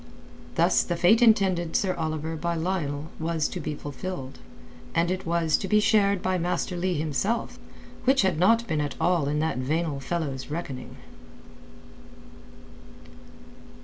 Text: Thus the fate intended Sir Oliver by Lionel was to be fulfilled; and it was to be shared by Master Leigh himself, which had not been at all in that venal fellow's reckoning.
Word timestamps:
Thus 0.55 0.81
the 0.81 0.95
fate 0.95 1.21
intended 1.21 1.75
Sir 1.75 1.93
Oliver 1.93 2.35
by 2.35 2.55
Lionel 2.55 3.11
was 3.19 3.47
to 3.49 3.59
be 3.59 3.75
fulfilled; 3.75 4.39
and 4.95 5.11
it 5.11 5.27
was 5.27 5.57
to 5.57 5.67
be 5.67 5.79
shared 5.79 6.23
by 6.23 6.39
Master 6.39 6.75
Leigh 6.75 6.97
himself, 6.97 7.59
which 8.05 8.23
had 8.23 8.39
not 8.39 8.65
been 8.65 8.81
at 8.81 8.95
all 8.99 9.27
in 9.27 9.37
that 9.41 9.59
venal 9.59 9.99
fellow's 9.99 10.47
reckoning. 10.49 10.95